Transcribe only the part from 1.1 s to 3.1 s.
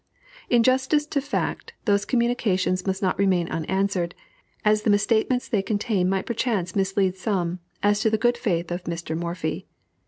fact, those communications must